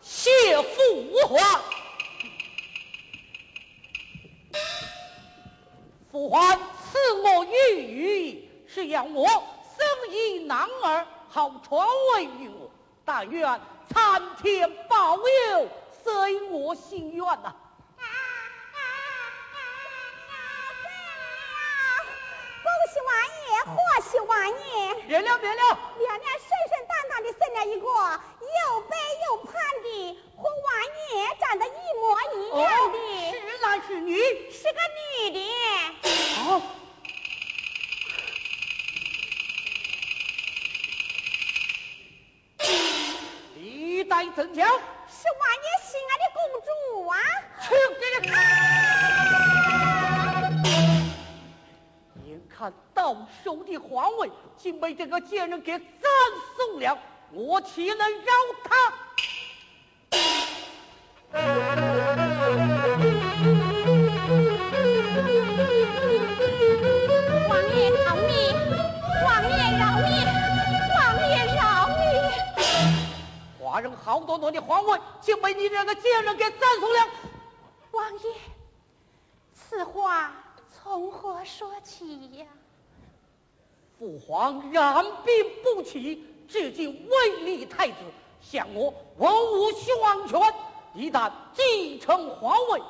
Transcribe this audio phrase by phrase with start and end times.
[0.00, 0.30] 谢
[0.62, 1.60] 父皇。
[6.10, 12.70] 父皇赐我玉玉，是要我生一男儿，好传位于我。
[13.04, 15.68] 但愿苍天保佑，
[16.02, 17.54] 随我心愿呐！
[24.44, 24.94] 贺喜万爷！
[25.08, 25.62] 别了别了，
[25.98, 29.86] 娘娘顺顺当当的生了一个又白又胖的，
[30.36, 30.68] 和王
[31.12, 32.98] 爷长得一模一样的。
[33.32, 34.18] 是男是女？
[34.50, 35.38] 是个女的。
[36.36, 36.60] 好。
[43.56, 46.68] 历代增强，是王爷心爱的公主
[47.08, 47.16] 啊！
[47.62, 48.28] 去给你！
[52.26, 52.72] 眼看
[53.04, 55.84] 到手的皇位，竟被这个贱人给斩
[56.56, 56.98] 送了，
[57.32, 58.32] 我岂能饶
[58.64, 58.92] 他？
[73.74, 77.08] 大人好端端的皇位，竟被你这个贱人给斩送了。
[77.90, 78.20] 王爷，
[79.52, 80.32] 此话
[80.70, 82.46] 从何说起呀？
[83.98, 87.96] 父皇染病不起，至今未立太子，
[88.40, 90.40] 向我文武双全，
[90.94, 92.82] 一旦继承皇位，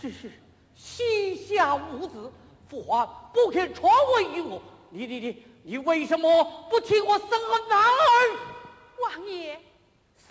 [0.00, 0.30] 只是
[0.74, 2.32] 膝下无子，
[2.68, 4.60] 父皇不肯传位于我。
[4.90, 8.38] 你你你，你为什么不替我生个男儿？
[9.00, 9.60] 王爷。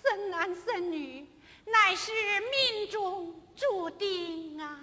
[0.02, 1.26] 生男生女，
[1.64, 4.78] 乃是命中注定啊！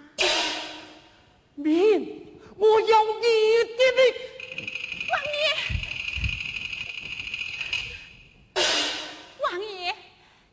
[1.54, 4.14] 命，我要你的命！
[5.12, 5.44] 王爷，
[9.42, 9.94] 王爷，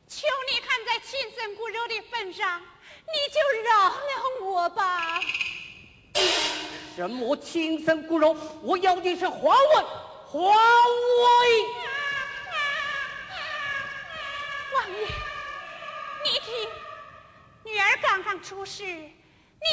[0.07, 3.95] 求你看在亲生骨肉的份上，你就饶了
[4.41, 5.21] 我吧！
[6.95, 8.35] 什么亲生骨肉？
[8.63, 9.83] 我要的是皇位，
[10.27, 10.53] 皇位！
[14.75, 15.07] 王爷，
[16.25, 16.69] 你听
[17.63, 19.13] 女儿刚刚出世，你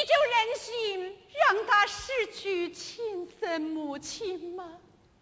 [0.05, 4.69] 就忍心让他失去亲生母亲吗？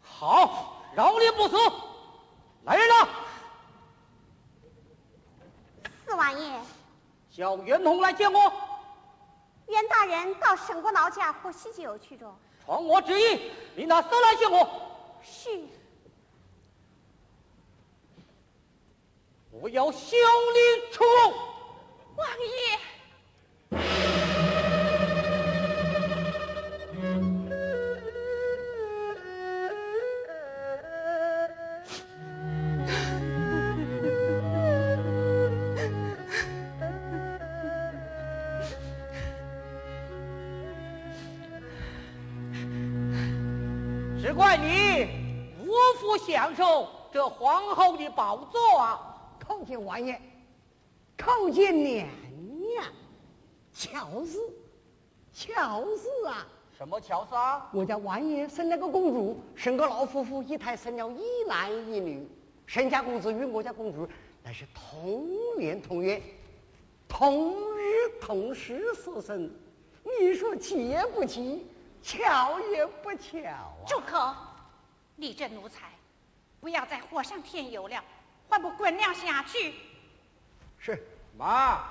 [0.00, 1.56] 好，饶你不死。
[2.64, 3.08] 来人呐！
[6.06, 6.60] 四王爷，
[7.30, 8.52] 叫袁弘来见我。
[9.66, 12.34] 袁大人到沈国老家喝喜酒去着。
[12.64, 14.68] 传我旨意，令他速来见我。
[15.22, 15.62] 是。
[19.50, 21.04] 我要修理出。
[22.16, 22.78] 王爷，
[44.24, 45.06] 只怪你
[45.66, 49.36] 无福享受这皇后的宝座啊！
[49.38, 50.18] 叩见王爷。
[51.18, 52.86] 叩见娘娘，
[53.74, 54.38] 巧事，
[55.34, 56.46] 巧事啊！
[56.78, 57.68] 什么巧事啊？
[57.74, 62.26] 我家王爷生了个公主，沈个老夫妇一胎生了一男一女。
[62.64, 64.08] 沈家公子与我家公主
[64.42, 65.28] 那是同
[65.58, 66.22] 年同月，
[67.06, 69.50] 同日同时所生。
[70.18, 71.66] 你说奇也不奇，
[72.04, 73.72] 巧也不巧啊！
[73.86, 74.34] 住口！
[75.16, 75.88] 你这奴才，
[76.60, 78.04] 不要再火上添油了，
[78.50, 79.74] 还不滚了下去！
[80.78, 81.02] 是。
[81.36, 81.82] 妈，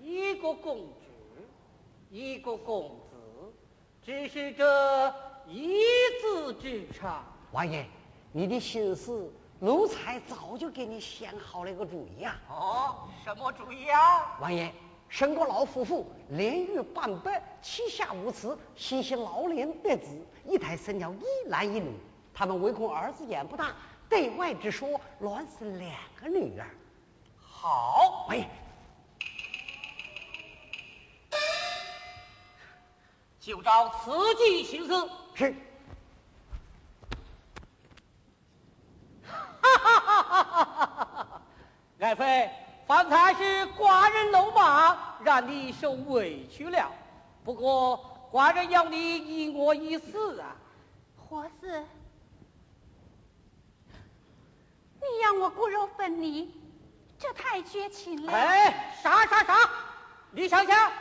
[0.00, 0.86] 一个公主，
[2.10, 3.52] 一个公子，
[4.02, 5.14] 只是这
[5.46, 5.82] 一
[6.22, 7.22] 字之差。
[7.52, 7.84] 王爷，
[8.32, 12.40] 你的心思，奴才早就给你想好了一个主意啊！
[12.48, 14.38] 哦，什么主意啊？
[14.40, 14.72] 王爷，
[15.14, 20.08] 沈国老夫妇连育半百，膝下无子，欣喜老年得子，
[20.44, 21.92] 一胎生了一男一女。
[22.34, 23.76] 他们唯恐儿子眼不大。
[24.08, 26.66] 对外之说，乱生两个女儿。
[27.40, 28.48] 好，哎，
[33.38, 35.10] 就照此计行事。
[35.36, 35.54] 是。
[39.22, 41.42] 哈哈哈哈哈哈！
[42.00, 42.50] 爱妃，
[42.86, 46.90] 方才是寡人怒骂，让你受委屈了。
[47.44, 50.54] 不过寡人要你一我一死啊！
[51.16, 51.84] 活死？
[53.90, 56.50] 你让我骨肉分离，
[57.18, 58.32] 这太绝情了！
[58.32, 59.70] 哎，啥啥啥？
[60.30, 60.92] 你想想，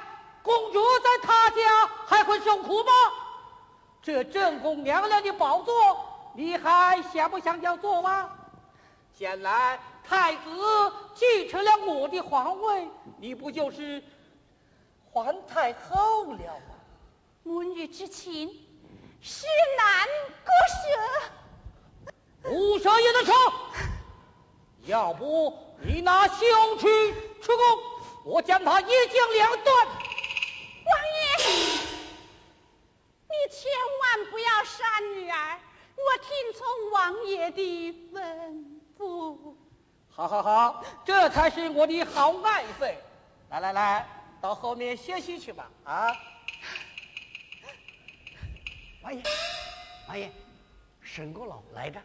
[0.42, 2.92] 公主在他家还会受苦吗？
[4.02, 8.30] 这正宫娘娘的宝座，你还想不想要做吗？
[9.14, 10.42] 先来太子
[11.16, 14.04] 继承了我的皇位，你不就是
[15.12, 16.76] 皇太后了吗？
[17.44, 18.48] 母女之情，
[19.22, 19.46] 实
[19.78, 20.08] 难
[20.46, 20.84] 割舍。
[22.42, 23.34] 不舍也得舍。
[24.86, 26.46] 要不你拿秀
[26.78, 27.64] 去出宫，
[28.26, 29.88] 我将他一剑两断。
[29.88, 31.24] 王爷。
[33.28, 33.72] 你千
[34.02, 35.60] 万不要杀女儿，
[35.96, 38.66] 我听从王爷的吩
[38.98, 39.56] 咐。
[40.16, 42.98] 好好好，这才是我的好爱妃。
[43.50, 44.08] 来来来，
[44.40, 45.68] 到后面歇息去吧。
[45.84, 46.16] 啊，
[49.02, 49.24] 王爷，
[50.08, 50.32] 王爷，
[51.02, 52.00] 沈国老来着。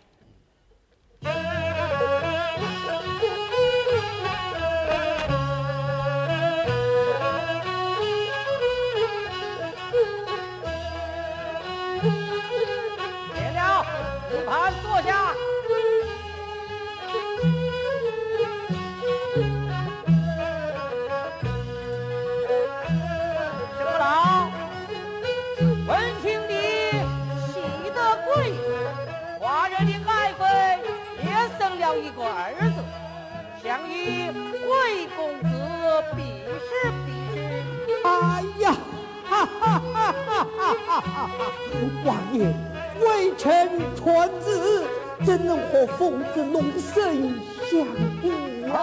[46.45, 47.41] 龙神
[47.71, 47.85] 相
[48.21, 48.25] 比
[48.71, 48.75] 啊？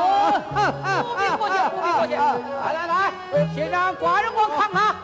[0.48, 2.16] 不必过奖，不必过奖。
[2.64, 2.94] 来来来，
[3.54, 4.96] 先让寡人我看看。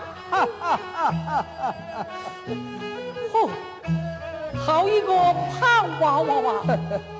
[3.31, 3.49] 嚯，
[4.65, 5.13] 好一个
[5.59, 5.59] 胖
[5.99, 6.53] 娃娃娃！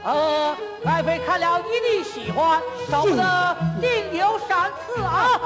[0.04, 0.56] 呃，
[0.86, 5.40] 爱妃看了一定喜欢，少不得另有赏赐啊。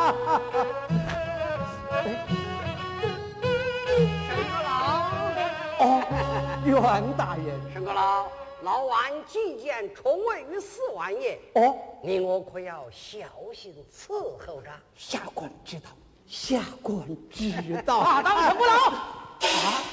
[6.65, 6.81] 袁
[7.15, 8.25] 大人，沈阁老，
[8.61, 11.39] 老晚觐见重位于四王爷。
[11.53, 14.69] 哦，你我可要小心伺候着。
[14.95, 15.89] 下官知道，
[16.27, 17.51] 下官知
[17.85, 18.03] 道。
[18.03, 19.83] 大当沈阁老，啊！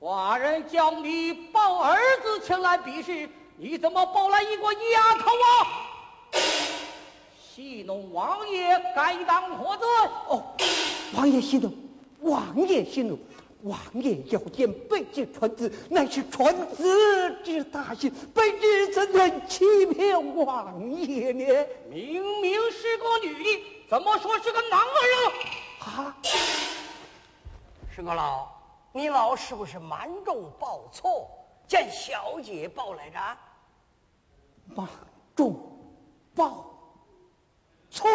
[0.00, 5.66] 寡人叫你抱儿子前来比试，你怎么抱来一个丫头啊？
[7.38, 9.86] 戏弄王爷，该当何罪？
[10.28, 10.42] 哦，
[11.14, 11.74] 王爷息怒，
[12.20, 13.18] 王爷息怒。
[13.62, 21.66] 王爷要见北京传子，乃是传子之大幸，本日怎能欺骗王爷呢？
[21.90, 24.86] 明明是个女的，怎么说是个男儿
[25.80, 25.84] 啊？
[25.84, 26.16] 啊！
[27.94, 28.48] 沈阁老，
[28.92, 31.30] 你老是不是瞒众报错，
[31.68, 33.18] 见小姐报来着？
[34.74, 34.88] 瞒
[35.36, 35.54] 众
[36.34, 36.64] 报
[37.90, 38.08] 错，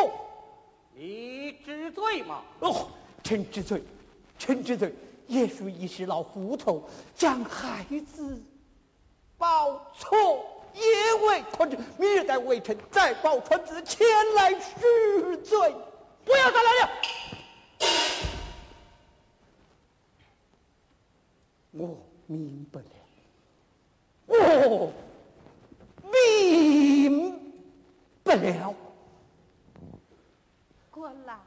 [0.96, 2.42] 你知罪吗？
[2.62, 2.88] 哦，
[3.24, 3.84] 臣知罪，
[4.40, 4.94] 臣知罪。
[5.28, 6.84] 也属一时老糊涂，
[7.16, 8.42] 将孩子
[9.38, 10.82] 报错，也
[11.28, 11.78] 未可知。
[11.98, 14.06] 明日待微臣再报传子前
[14.36, 15.76] 来赎罪。
[16.24, 16.90] 不要再来了！
[21.72, 22.88] 我明白了，
[24.28, 24.92] 我
[26.02, 27.40] 明
[28.24, 28.74] 白了。
[30.90, 31.38] 过老，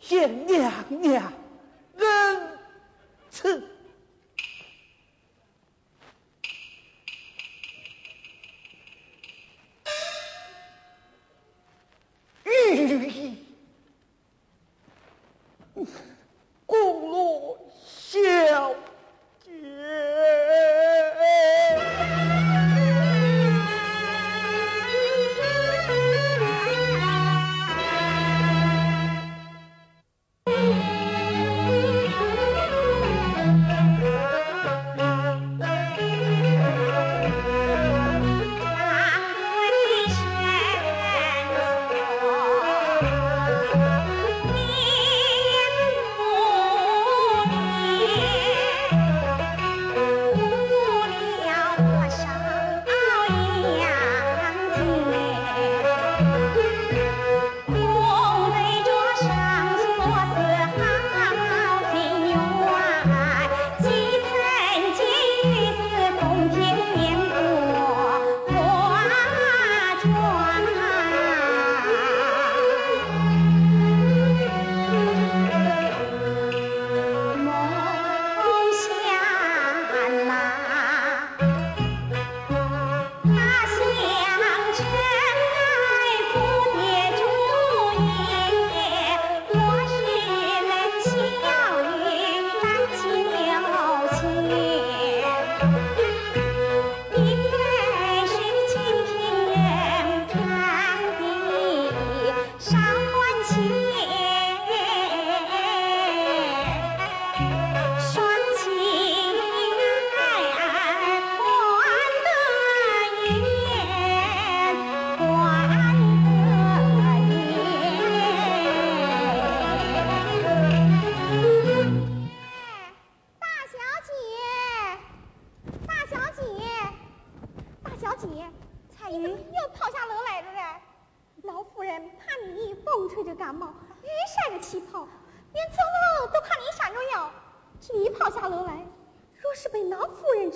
[0.00, 1.32] 谢娘娘
[1.98, 2.58] 恩
[3.30, 3.75] 赐。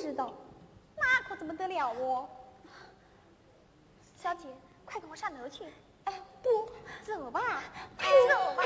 [0.00, 0.32] 知道。
[0.96, 2.26] 那可怎么得了哦？
[4.16, 4.48] 小姐
[4.86, 5.64] 快跟我上楼去。
[6.04, 6.70] 哎不。
[7.04, 7.62] 走吧。
[7.98, 8.62] 快走吧。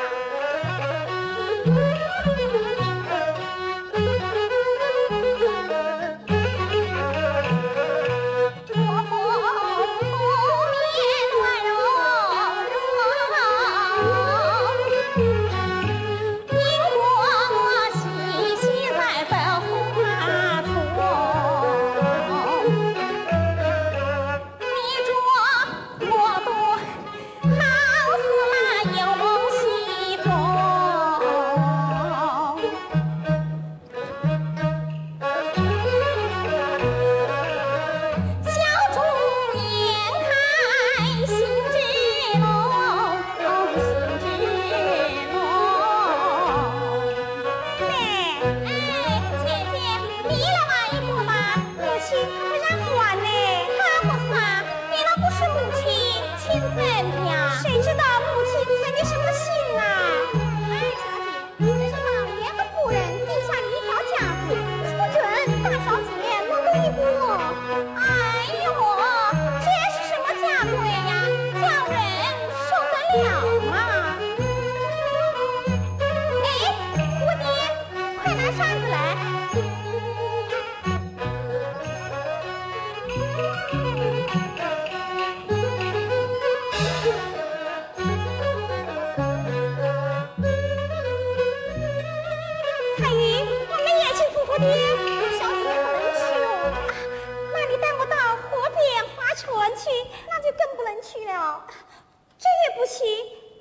[101.34, 103.04] 这也不行，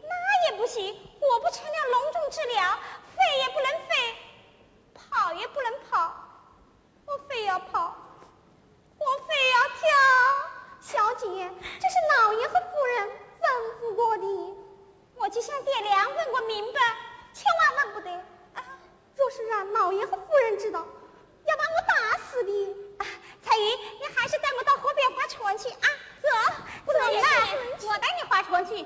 [0.03, 2.77] 那也不行，我不成了隆重治疗，
[3.15, 4.15] 飞也不能飞，
[4.93, 6.13] 跑也不能跑，
[7.07, 7.95] 我非要跑，
[8.99, 9.89] 我非要跳。
[10.81, 11.25] 小姐，
[11.81, 13.09] 这是老爷和夫人
[13.41, 13.49] 吩
[13.79, 14.57] 咐过的，
[15.15, 16.79] 我去向爹娘问个明白，
[17.33, 18.11] 千万问不得
[18.53, 18.63] 啊！
[19.15, 22.77] 若是让老爷和夫人知道，要把我打死的。
[23.43, 25.87] 彩云，你还是带我到河边划船去啊！
[26.23, 26.29] 走
[26.93, 27.27] 走啦
[27.81, 28.85] 我带你划船去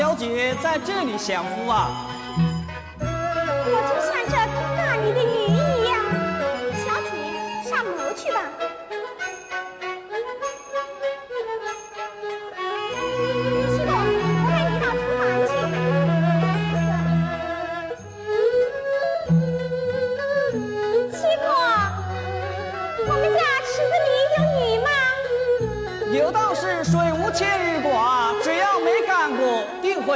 [0.00, 2.19] 小姐在这里享福啊。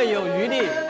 [0.05, 0.84] 有余力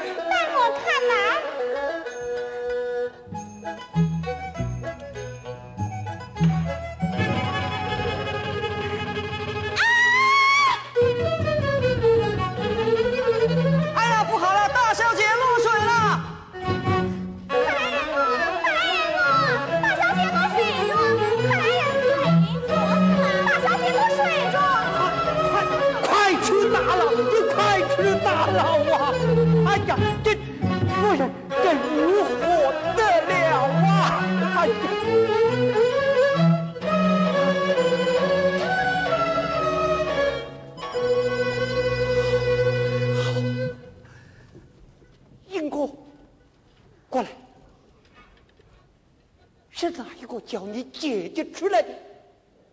[51.04, 51.82] 姐姐出来。
[51.82, 51.88] 的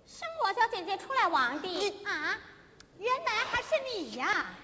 [0.07, 2.37] 是我叫姐姐出来玩的啊
[2.97, 4.53] 原来还是你呀。